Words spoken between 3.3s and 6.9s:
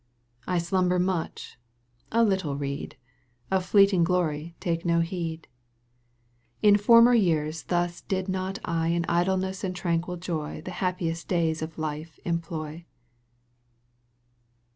Of fleeting glory take no heed. In